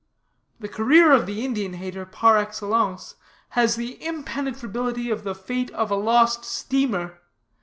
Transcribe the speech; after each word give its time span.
The 0.59 0.67
career 0.67 1.11
of 1.11 1.27
the 1.27 1.45
Indian 1.45 1.73
hater 1.75 2.07
par 2.07 2.35
excellence 2.35 3.13
has 3.49 3.75
the 3.75 4.03
impenetrability 4.03 5.11
of 5.11 5.23
the 5.23 5.35
fate 5.35 5.69
of 5.75 5.91
a 5.91 5.95
lost 5.95 6.43
steamer. 6.43 7.19